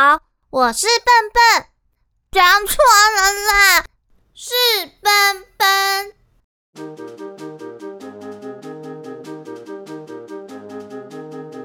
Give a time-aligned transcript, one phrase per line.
[0.00, 0.20] 好，
[0.50, 1.66] 我是笨笨，
[2.30, 2.76] 讲错
[3.16, 3.82] 了啦，
[4.32, 4.54] 是
[5.02, 5.10] 笨
[5.56, 5.66] 笨。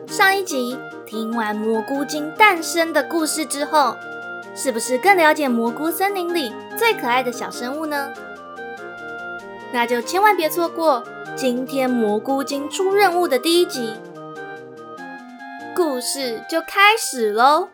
[0.07, 3.95] 上一集听完蘑菇精诞生的故事之后，
[4.55, 8.11] 是不是更了解蘑菇森林里最可爱的小生物呢？
[9.71, 11.03] 那就千万别错过
[11.35, 13.93] 今天蘑菇精出任务的第一集。
[15.75, 17.69] 故事就开始喽！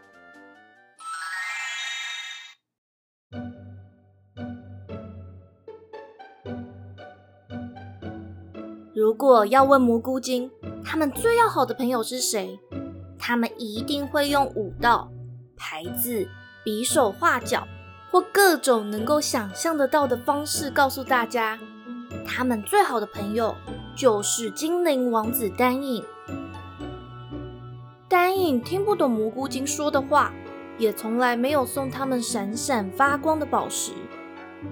[9.00, 10.52] 如果要问蘑菇精，
[10.84, 12.60] 他们最要好的朋友是谁？
[13.18, 15.10] 他们一定会用舞蹈、
[15.56, 16.28] 牌子、
[16.66, 17.66] 比手画脚
[18.12, 21.58] 或各种能够想象得到的方式告诉大家，
[22.28, 23.56] 他们最好的朋友
[23.96, 26.04] 就是精灵王子丹影。
[28.10, 30.34] 丹影听不懂蘑菇精说的话，
[30.78, 33.94] 也从来没有送他们闪闪发光的宝石。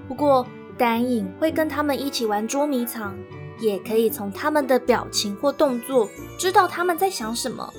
[0.06, 3.16] 不过，丹影会跟他们一起玩捉迷藏，
[3.60, 7.72] 也可以从他们的表情或动作知道他们在想什么。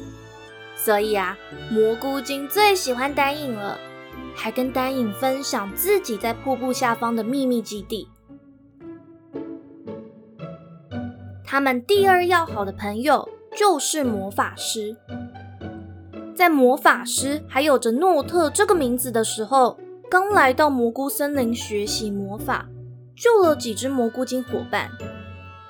[0.75, 1.37] 所以啊，
[1.71, 3.77] 蘑菇精最喜欢丹影了，
[4.33, 8.07] 还跟丹影分享自己在瀑布下方的秘密基地。
[11.43, 14.95] 他们第二要好的朋友就是魔法师。
[16.33, 19.77] 在魔法师还有着诺特这个名字的时候，
[20.09, 22.69] 刚来到蘑菇森林学习魔法，
[23.13, 24.89] 救了几只蘑菇精伙伴。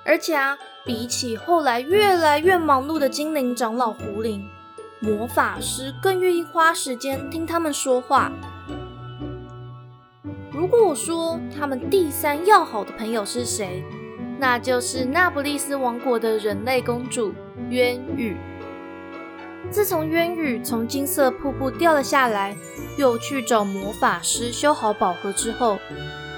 [0.09, 4.43] 而且啊，比起后来越来越忙碌的精灵长老胡林，
[4.99, 8.31] 魔法师更愿意花时间听他们说话。
[10.51, 13.83] 如果我说他们第三要好的朋友是谁，
[14.39, 17.31] 那就是那不勒斯王国的人类公主
[17.69, 18.35] 渊羽。
[19.69, 22.57] 自从渊羽从金色瀑布掉了下来，
[22.97, 25.77] 又去找魔法师修好宝盒之后，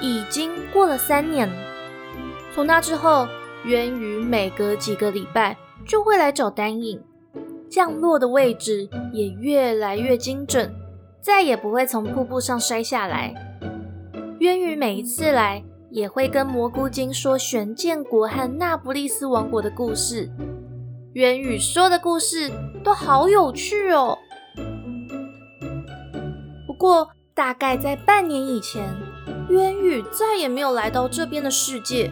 [0.02, 1.50] 已经过了三年。
[2.54, 3.30] 从那之后，
[3.66, 5.56] 渊羽每隔几个礼拜
[5.86, 7.00] 就会来找丹影，
[7.70, 10.74] 降落的位置也越来越精准，
[11.22, 13.34] 再也不会从瀑布上摔下来。
[14.40, 20.30] 渊羽每一次来，也会跟蘑菇精说玄剑国和那不勒斯王国的故事。
[21.14, 22.50] 渊羽说的故事
[22.84, 24.18] 都好有趣哦。
[26.66, 28.84] 不过，大概在半年以前，
[29.50, 32.12] 渊羽再也没有来到这边的世界。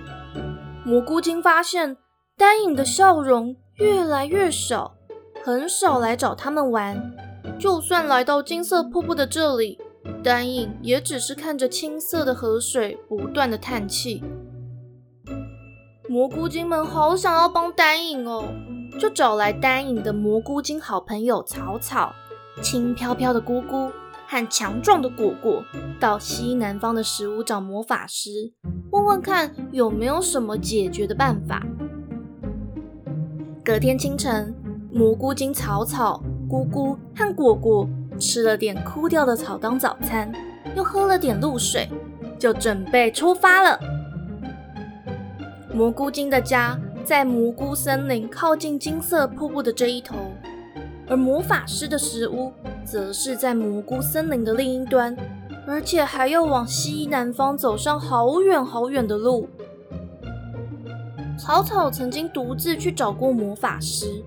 [0.90, 1.98] 蘑菇精发现
[2.36, 4.96] 丹影的笑容越来越少，
[5.44, 7.00] 很少来找他们玩。
[7.60, 9.78] 就算来到金色瀑布的这里，
[10.24, 14.24] 丹影也只是看着青色的河水，不断的叹气。
[16.10, 18.46] 蘑菇精们好想要帮丹影哦。
[19.00, 22.12] 就找来丹影的蘑菇精好朋友草草、
[22.64, 23.92] 轻飘飘的姑姑
[24.32, 25.64] 和强壮的果果，
[26.00, 28.54] 到西南方的食物找魔法师，
[28.92, 31.66] 问问看有没有什么解决的办法。
[33.66, 34.56] 隔天清晨，
[34.92, 37.90] 蘑菇精草草、姑姑和果果
[38.20, 40.32] 吃了点枯掉的草当早餐，
[40.76, 41.90] 又喝了点露水，
[42.38, 43.80] 就准备出发了。
[45.74, 46.80] 蘑菇精的家。
[47.06, 50.16] 在蘑菇森林靠近金色瀑布的这一头，
[51.10, 52.54] 而魔法师的石屋
[52.86, 55.18] 则是在蘑菇森林的另一端，
[55.66, 59.50] 而且还要往西南方走上好远好远的路。
[61.38, 64.24] 草草曾经独自去找过魔法师，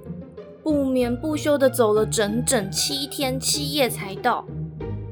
[0.63, 4.45] 不眠不休地走了整整七天七夜才到，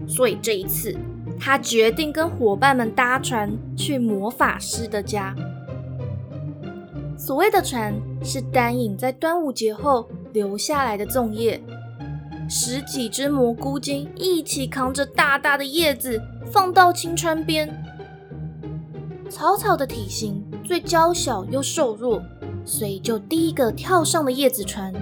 [0.08, 0.96] 所以这一次
[1.38, 5.36] 他决定跟伙伴们搭船去魔法师的家。
[7.16, 7.94] 所谓的船
[8.24, 11.62] 是丹影在端午节后留下来的粽叶，
[12.48, 16.20] 十几只蘑菇精一起扛着大大的叶子
[16.50, 17.68] 放到青川边。
[19.28, 22.22] 草草的体型最娇小又瘦弱，
[22.64, 24.92] 所以就第一个跳上了叶子船。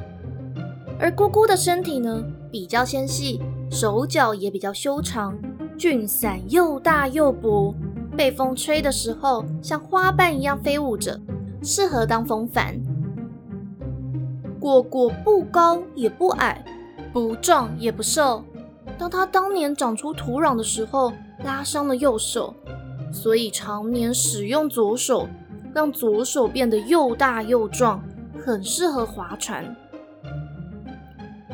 [0.98, 3.40] 而姑姑的身体呢比较纤细，
[3.70, 5.38] 手脚也比较修长，
[5.78, 7.74] 菌伞又大又薄，
[8.16, 11.18] 被风吹的时候像花瓣一样飞舞着。
[11.62, 12.80] 适合当风帆。
[14.68, 16.62] 果果不高也不矮，
[17.10, 18.44] 不壮也不瘦。
[18.98, 21.10] 当他当年长出土壤的时候，
[21.42, 22.54] 拉伤了右手，
[23.10, 25.26] 所以常年使用左手，
[25.72, 28.02] 让左手变得又大又壮，
[28.44, 29.74] 很适合划船。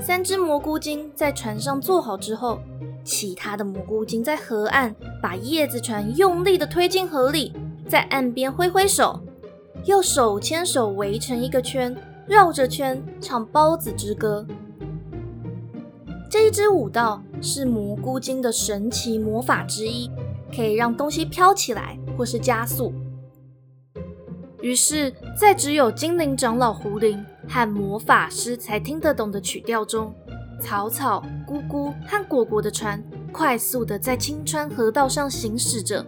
[0.00, 2.58] 三只蘑菇精在船上坐好之后，
[3.04, 7.52] 其他的蘑菇精在河岸把叶子船用力的推进河里，
[7.88, 9.20] 在岸边挥挥手。
[9.84, 11.94] 又手牵手围成一个圈，
[12.26, 14.46] 绕着圈唱包子之歌。
[16.30, 20.10] 这一支舞蹈是蘑菇精的神奇魔法之一，
[20.54, 22.92] 可以让东西飘起来或是加速。
[24.60, 30.12] 于是，在只有精灵长老胡林和魔法师才听得懂的曲调中，
[30.58, 33.00] 草草、咕咕和果果的船
[33.30, 36.04] 快速的在青川河道上行驶着。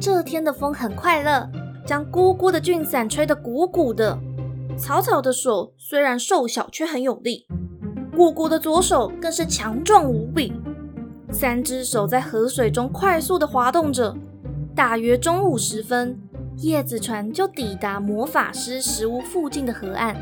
[0.00, 1.48] 这天的风很快乐，
[1.86, 4.18] 将姑姑的俊伞吹得鼓鼓的。
[4.76, 7.46] 草草的手虽然瘦小，却很有力。
[8.16, 10.52] 姑姑的左手更是强壮无比。
[11.30, 14.14] 三只手在河水中快速的滑动着。
[14.74, 16.18] 大约中午时分。
[16.58, 20.14] 叶子船就抵达魔法师石屋附近的河岸。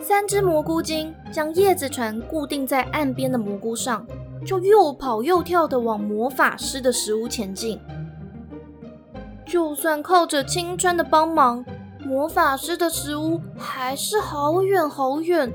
[0.00, 4.04] 三只蘑菇精将叶子船固定在岸边的蘑菇上，
[4.44, 7.78] 就又跑又跳的往魔法师的石屋前进。
[9.46, 11.64] 就算靠着青川的帮忙，
[12.04, 15.52] 魔法师的石屋还是好远好远。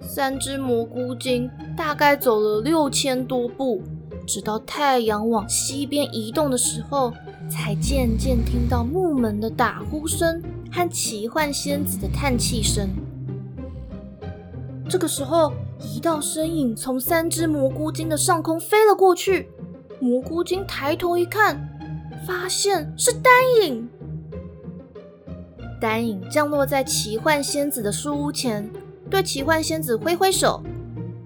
[0.00, 3.82] 三只蘑菇精大概走了六千多步，
[4.26, 7.12] 直到太阳往西边移动的时候。
[7.48, 12.90] 才渐渐听到木门的打呼声和奇幻仙子的叹气声。
[14.88, 19.48] 这个时候，一道身影从三只蘑菇精的上空飞了过去。
[20.00, 21.75] 蘑菇精抬头一看，
[22.24, 23.32] 发现是丹
[23.64, 23.88] 影。
[25.80, 28.70] 丹影降落在奇幻仙子的书屋前，
[29.10, 30.62] 对奇幻仙子挥挥手，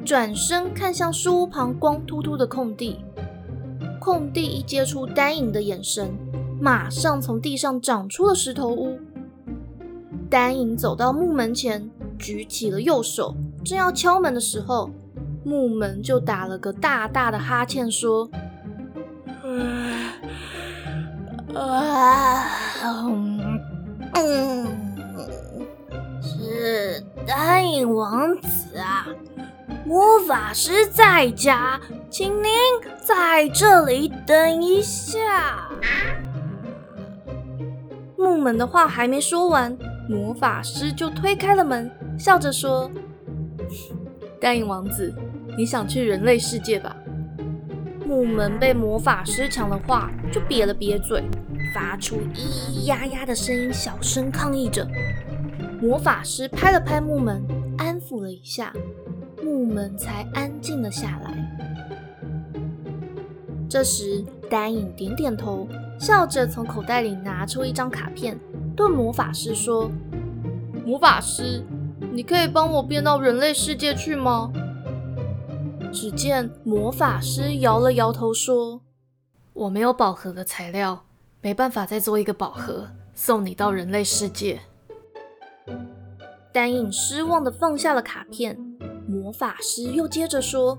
[0.05, 3.05] 转身看向书屋旁光秃秃的空地。
[4.01, 6.11] 空地一接触丹影的眼神，
[6.59, 8.99] 马上从地上长出了石头屋。
[10.29, 14.91] 丹影走到木门前，举起了右手，正要敲门的时候，
[15.45, 18.31] 木门就打了个大大的哈欠，说
[21.55, 22.45] ：“啊，
[24.15, 24.67] 嗯，
[26.23, 29.07] 是丹影王子啊。”
[29.87, 32.51] 魔法师在家，请您
[33.03, 35.69] 在这里等一下。
[38.17, 39.77] 木门的话还没说完，
[40.09, 42.89] 魔法师就推开了门，笑着说
[44.41, 45.13] ：“丹影王子，
[45.57, 46.95] 你想去人类世界吧？”
[48.11, 51.23] 木门被魔法师抢了话，就瘪了瘪嘴，
[51.73, 54.85] 发出咿咿呀呀的声音，小声抗议着。
[55.81, 57.41] 魔法师拍了拍木门，
[57.79, 58.73] 安抚了一下。
[59.41, 61.33] 木门才安静了下来。
[63.69, 68.37] 这时，丹影点点头，笑着从口袋里拿出一张卡片，
[68.75, 69.89] 对魔法师说
[70.85, 71.63] ：“魔法师，
[72.11, 74.51] 你可以帮我变到人类世界去吗？”
[75.93, 78.81] 只见魔法师摇了摇头说
[79.53, 81.05] ：“我没有宝盒的材料，
[81.41, 84.61] 没办法再做一个宝盒送你到人类世界。”
[86.53, 88.59] 丹影失望的放下了卡片。
[89.07, 90.79] 魔法师又接着说：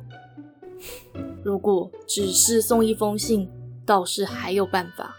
[1.43, 3.49] “如果只是送一封信，
[3.85, 5.15] 倒是还有办法。”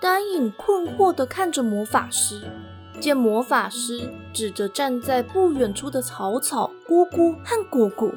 [0.00, 2.50] 丹影困惑的看着魔法师，
[2.98, 8.08] 见魔法师指着站在不远处的草草、姑姑和果果。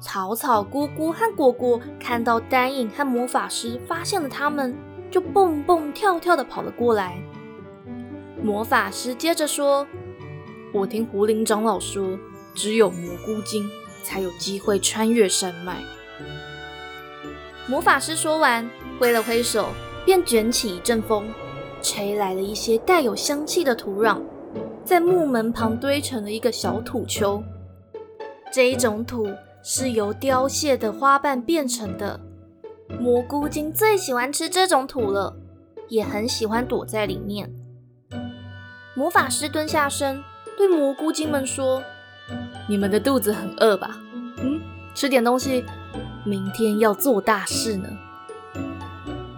[0.00, 4.76] 草草、姑姑和果果看到丹影和魔法师发现了他们，
[5.10, 7.16] 就蹦蹦跳跳地跑了过来。
[8.42, 9.86] 魔法师接着说。
[10.74, 12.18] 我听胡林长老说，
[12.54, 13.66] 只有蘑菇精
[14.02, 15.78] 才有机会穿越山脉。
[17.66, 18.68] 魔法师说完，
[19.00, 19.68] 挥了挥手，
[20.04, 21.26] 便卷起一阵风，
[21.80, 24.20] 吹来了一些带有香气的土壤，
[24.86, 27.42] 在木门旁堆成了一个小土丘。
[28.52, 29.28] 这一种土
[29.62, 32.20] 是由凋谢的花瓣变成的。
[33.00, 35.36] 蘑菇精最喜欢吃这种土了，
[35.88, 37.52] 也很喜欢躲在里面。
[38.94, 40.22] 魔法师蹲下身。
[40.56, 41.82] 对蘑菇精们说
[42.66, 44.00] ：“你们的肚子很饿吧？
[44.38, 44.58] 嗯，
[44.94, 45.62] 吃点东西，
[46.24, 47.88] 明天要做大事呢。”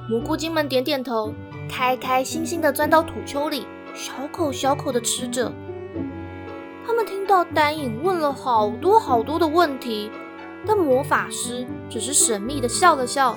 [0.09, 1.35] 蘑菇精们点点头，
[1.69, 3.67] 开开心心的钻到土丘里，
[3.99, 5.50] 小口小口的吃着。
[6.87, 10.09] 他们听到丹影问了好多好多的问题，
[10.64, 13.37] 但魔法师只是神秘的笑了笑，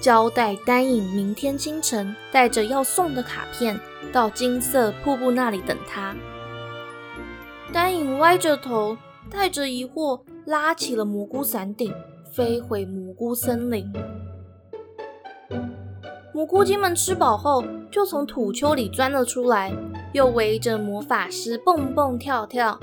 [0.00, 3.80] 交代丹影明天清晨带着要送的卡片
[4.12, 6.14] 到金色瀑布那里等他。
[7.72, 8.96] 丹影歪着头，
[9.28, 11.92] 带着疑惑，拉起了蘑菇伞顶，
[12.32, 13.92] 飞回蘑菇森林。
[16.32, 19.72] 蘑菇精们吃饱后，就从土丘里钻了出来，
[20.16, 22.80] 又围着魔法师蹦蹦跳跳。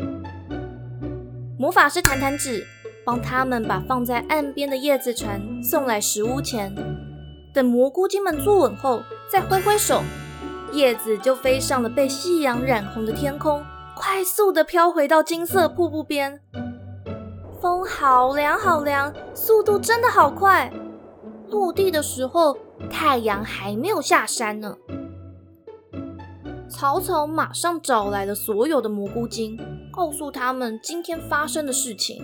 [1.57, 2.63] 魔法师弹弹指，
[3.03, 6.71] 帮他们把放在岸边的叶子船送来石屋前。
[7.51, 10.03] 等蘑菇精们坐稳后，再挥挥手，
[10.73, 13.63] 叶子就飞上了被夕阳染红的天空。
[13.95, 16.39] 快速的飘回到金色瀑布边。
[17.59, 20.71] 风好凉好凉，速度真的好快。
[21.49, 22.55] 落地的时候，
[22.91, 24.75] 太阳还没有下山呢。
[26.73, 29.55] 草草马上找来了所有的蘑菇精，
[29.91, 32.23] 告诉他们今天发生的事情。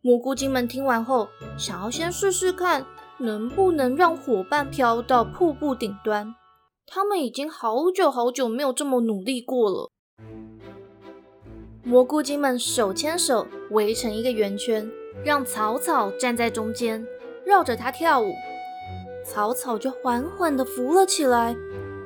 [0.00, 2.84] 蘑菇精们听完后，想要先试试看，
[3.20, 6.34] 能不能让伙伴飘到瀑布顶端。
[6.84, 9.88] 他们已经好久好久没有这么努力过了。
[11.84, 14.90] 蘑菇精们手牵手围成一个圆圈，
[15.24, 17.06] 让草草站在中间，
[17.46, 18.32] 绕着它跳舞。
[19.24, 21.54] 草草就缓缓地浮了起来。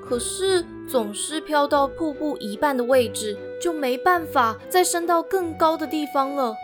[0.08, 6.54] 可是总是飘到瀑布一半的位置，就没办法再升到更高的地方了。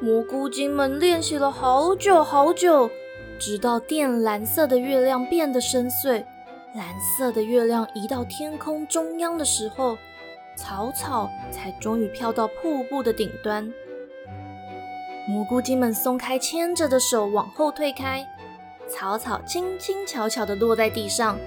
[0.00, 2.88] 蘑菇精们练习了好久好久，
[3.38, 6.24] 直到靛蓝色的月亮变得深邃，
[6.74, 6.84] 蓝
[7.18, 9.98] 色的月亮移到天空中央的时候。
[10.58, 13.70] 草草才终于飘到瀑布的顶端，
[15.28, 18.26] 蘑菇精们松开牵着的手，往后退开。
[18.88, 21.38] 草草轻轻巧巧地落在地上，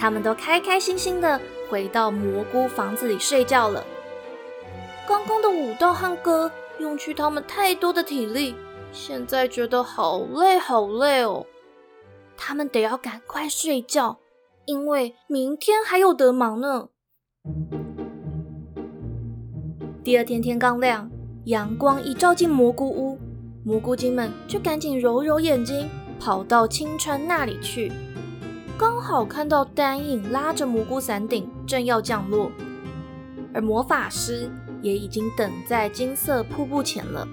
[0.00, 1.38] 他们都开开心心的
[1.68, 3.84] 回到蘑菇房子里睡觉了。
[5.06, 8.54] 刚刚的舞蹈和歌用去他们太多的体力，
[8.92, 11.44] 现在觉得好累好累哦。
[12.34, 14.18] 他们得要赶快睡觉，
[14.64, 16.88] 因为明天还有得忙呢。
[20.02, 21.10] 第二天天刚亮，
[21.44, 23.18] 阳光一照进蘑菇屋，
[23.62, 27.92] 蘑菇精们就赶紧揉揉眼睛，跑到青川那里去。
[28.80, 32.50] 刚好看到丹影拉着蘑菇伞顶正要降落，
[33.52, 37.28] 而魔法师也已经等在金色瀑布前了。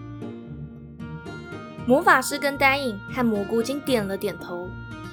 [1.85, 4.67] 魔法师跟丹影和蘑菇精点了点头，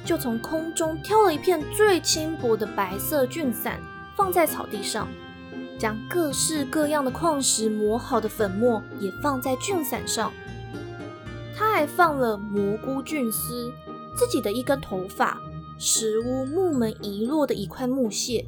[0.04, 3.78] 就从空中挑了一片最轻薄的白色菌伞，
[4.16, 5.06] 放在草地上。
[5.78, 10.32] 将各式各样的矿石磨好的粉末也放在菌伞上，
[11.56, 13.72] 他还放了蘑菇菌丝、
[14.16, 15.40] 自己的一根头发、
[15.76, 18.46] 石屋木门遗落的一块木屑，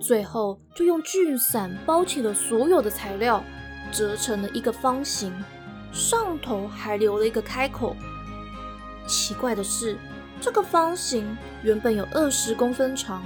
[0.00, 3.44] 最后就用菌伞包起了所有的材料，
[3.92, 5.32] 折成了一个方形，
[5.92, 7.94] 上头还留了一个开口。
[9.06, 9.96] 奇怪的是，
[10.40, 13.22] 这个方形原本有二十公分长。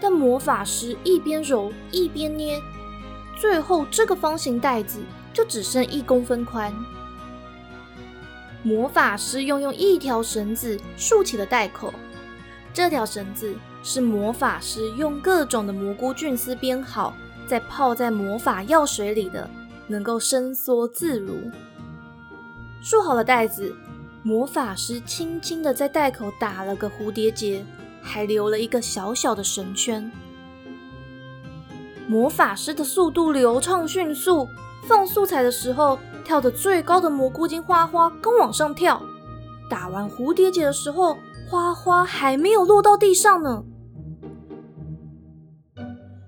[0.00, 2.60] 但魔法师一边揉一边捏，
[3.40, 5.00] 最后这个方形袋子
[5.32, 6.74] 就只剩一公分宽。
[8.62, 11.94] 魔法师又用一条绳子竖起了袋口，
[12.74, 17.14] 这条绳子是魔法师用各种的蘑菇菌丝编好，
[17.46, 19.48] 再泡在魔法药水里的，
[19.86, 21.50] 能够伸缩自如。
[22.82, 23.74] 束好了袋子，
[24.22, 27.64] 魔法师轻轻的在袋口打了个蝴蝶结。
[28.06, 30.12] 还留了一个小小的绳圈。
[32.06, 34.46] 魔法师的速度流畅迅速，
[34.86, 39.02] 放素材的时候跳得最高的蘑菇精花花刚往上跳，
[39.70, 41.16] 打完蝴蝶结的时候，
[41.48, 43.64] 花花还没有落到地上呢。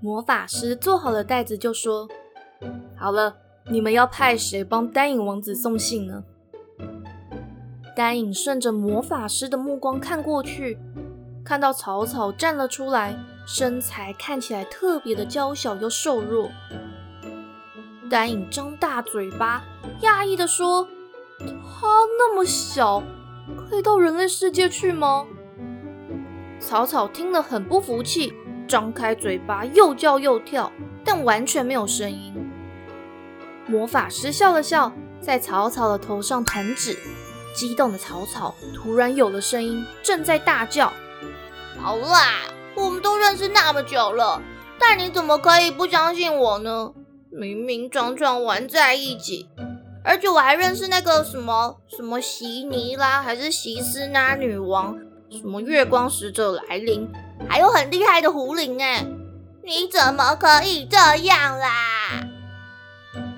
[0.01, 2.09] 魔法师做好了袋子，就说
[2.97, 3.37] ：“好了，
[3.71, 6.23] 你们要派谁帮丹影王子送信呢？”
[7.97, 10.79] 丹影顺着魔法师的目光看过去。
[11.45, 16.51] 看到草草站了出来，身材看起来特别的娇小又瘦弱。
[18.11, 19.65] 丹影张大嘴巴，
[20.03, 20.87] 讶异的说
[21.39, 21.87] ：“他
[22.19, 23.03] 那么小，
[23.55, 25.27] 可以到人类世界去吗？”
[26.59, 28.33] 草草听了很不服气，
[28.67, 30.73] 张开嘴巴又叫又跳，
[31.05, 32.35] 但完全没有声音。
[33.67, 36.97] 魔法师笑了笑，在草草的头上弹指，
[37.55, 40.93] 激动的草草突然有了声音，正在大叫。
[41.79, 42.43] 好啦，
[42.75, 44.41] 我们都认识那么久了，
[44.79, 46.93] 但你怎么可以不相信我呢？
[47.31, 49.49] 明明常常玩在一起，
[50.07, 54.97] 而且我还认识那个什么什么席尼拉，还是席斯拉女王，
[55.29, 57.11] 什么月光使者来临，
[57.49, 59.05] 还有很厉害的狐狸哎！
[59.65, 61.69] 你怎么可以这样啦？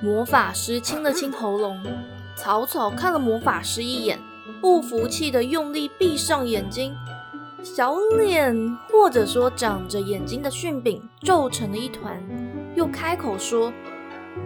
[0.02, 1.82] 魔法师清了清喉咙，
[2.36, 4.18] 草草看了魔法师一眼，
[4.60, 6.94] 不服气的用力闭上眼睛。
[7.62, 8.54] 小脸，
[8.92, 12.22] 或者说长着眼睛的杏饼皱成了一团，
[12.76, 13.72] 又开口说：“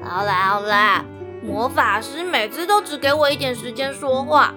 [0.02, 1.05] 好啦好啦，
[1.42, 4.54] 魔法师每次都只给我一点时间说话。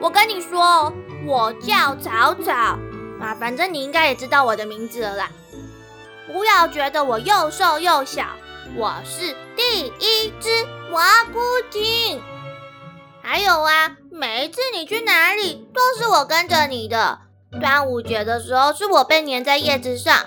[0.00, 0.92] 我跟你说，
[1.26, 2.52] 我叫草草
[3.20, 5.30] 啊，反正你应该也知道我的名字了啦。
[6.26, 8.24] 不要觉得我又瘦又小，
[8.76, 10.48] 我是第一只
[10.90, 11.00] 蘑
[11.32, 12.20] 菇精。
[13.22, 17.18] 还有啊，每一次你去哪里，都是我跟着你的。”
[17.60, 20.26] 端午节的时候，是我被粘在叶子上；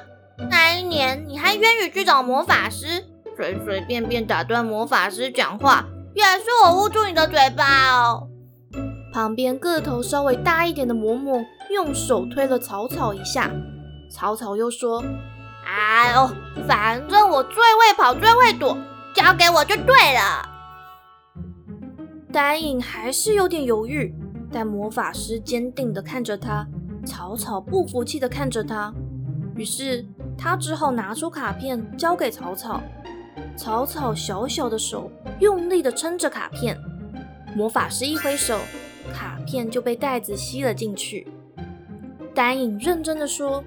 [0.49, 3.05] 那一年你还愿意去找魔法师，
[3.41, 5.83] 随随便便打断魔法师讲话，
[6.13, 8.27] 也是我捂住你的嘴巴哦。
[9.11, 13.49] 旁边个头稍微大一点的嬷嬷用手推了草草一下，
[14.11, 15.03] 草草又说
[15.65, 16.29] ：“哎呦，
[16.67, 18.77] 反正我最会跑，最会躲，
[19.15, 20.47] 交给我就对了。”
[22.31, 24.13] 丹影还是有点犹豫，
[24.51, 26.67] 但魔法师坚定地看着他，
[27.07, 28.93] 草草不服气地看着他，
[29.55, 30.05] 于是
[30.37, 32.79] 他只好拿出卡片交给草草。
[33.55, 36.77] 草草小小的手用力地撑着卡片，
[37.55, 38.57] 魔法师一挥手。
[39.13, 41.27] 卡片就被袋子吸了进去。
[42.33, 43.63] 丹影认真的说：“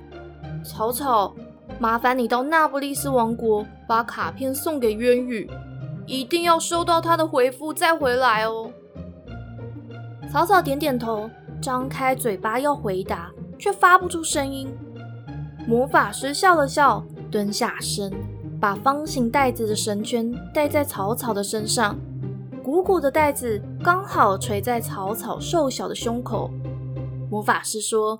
[0.64, 1.34] 草草，
[1.78, 5.50] 麻烦你到那不勒斯王国把卡片送给渊羽，
[6.06, 8.70] 一定要收到他的回复再回来哦。”
[10.32, 11.28] 草草点点头，
[11.60, 14.72] 张开嘴巴要回答，却发不出声音。
[15.66, 18.10] 魔法师笑了笑，蹲下身，
[18.64, 21.98] 把方形袋子的绳圈戴在草草的身上。
[22.62, 26.50] 鼓鼓的袋子刚好垂在草草瘦小的胸口。
[27.30, 28.18] 魔法师说：“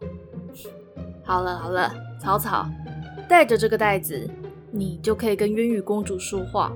[1.24, 2.68] 好了好了，草草，
[3.26, 4.28] 带着这个袋子，
[4.70, 6.70] 你就可以跟渊羽公主说话。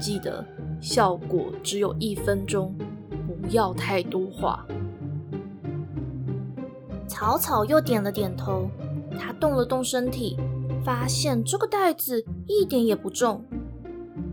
[0.00, 0.42] 记得
[0.80, 2.74] 效果只有一分钟，
[3.26, 4.66] 不要太多话。”
[7.06, 8.70] 草草又点了点头，
[9.20, 10.38] 他动了动身体，
[10.84, 13.44] 发现这个袋子一点也不重。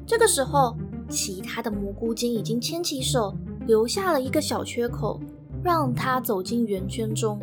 [0.05, 0.75] 这个时候。
[1.07, 3.31] 其他的蘑菇精已经牵起手，
[3.67, 5.19] 留下了一个小缺口，
[5.63, 7.39] 让他走进圆圈中。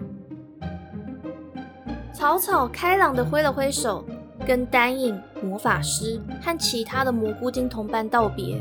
[2.13, 4.05] 草草开朗地挥了挥手，
[4.45, 8.61] 跟丹影、魔法师和其他的蘑菇精同伴道别。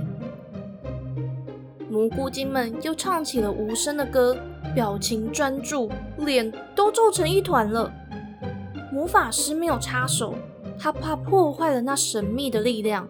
[1.89, 4.37] 蘑菇精们又唱起了无声的歌，
[4.75, 7.91] 表情专注，脸都皱成一团了。
[8.91, 10.35] 魔法师没有插手，
[10.77, 13.07] 他怕破坏了那神秘的力量。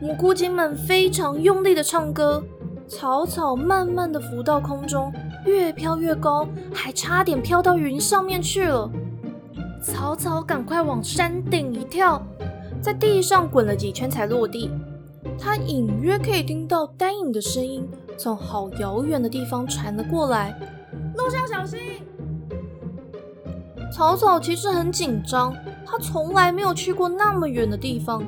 [0.00, 2.42] 蘑菇精们非常用力的唱歌，
[2.88, 5.12] 草草慢慢的浮到空中，
[5.46, 8.90] 越飘越高，还差点飘到云上面去了。
[9.82, 12.20] 草草赶快往山顶一跳，
[12.82, 14.70] 在地上滚了几圈才落地。
[15.38, 20.58] 他隐约可以听到丹影的声音从好遥远的地方传了过来
[21.16, 21.80] ：“路上小心！”
[23.92, 25.54] 草草其实很紧张，
[25.86, 28.24] 他从来没有去过那么远的地方。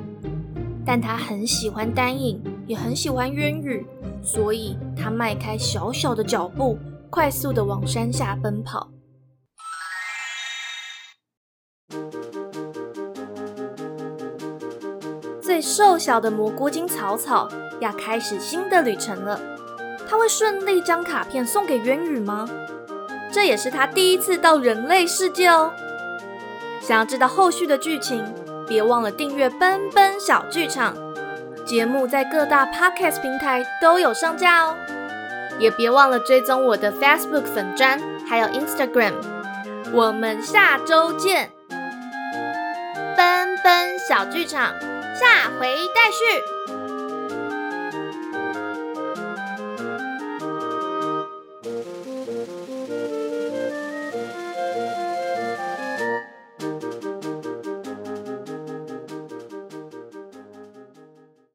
[0.85, 3.85] 但他很喜欢丹影，也很喜欢渊羽，
[4.21, 6.77] 所以他迈开小小的脚步，
[7.09, 8.89] 快速的往山下奔跑。
[15.41, 17.49] 最瘦小的蘑菇精草草
[17.81, 19.39] 要开始新的旅程了，
[20.07, 22.47] 他会顺利将卡片送给渊羽吗？
[23.37, 25.71] 这也是他第一次到人类世界哦。
[26.81, 28.25] 想要知道后续的剧情？
[28.67, 30.97] 别忘了订阅奔奔小剧场
[31.63, 34.75] 节目，在各大 podcast 平台都有上架哦。
[35.59, 39.13] 也别忘了追踪我的 Facebook 粉专，还有 Instagram。
[39.93, 41.51] 我们下周见，
[43.15, 44.73] 奔奔小剧场，
[45.13, 46.76] 下回待续。